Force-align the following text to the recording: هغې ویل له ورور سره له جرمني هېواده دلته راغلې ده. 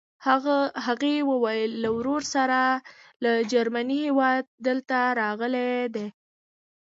هغې 0.87 1.15
ویل 1.29 1.71
له 1.83 1.89
ورور 1.97 2.21
سره 2.35 2.59
له 3.23 3.31
جرمني 3.51 3.99
هېواده 4.07 4.43
دلته 4.67 4.97
راغلې 5.21 5.71
ده. 5.95 6.05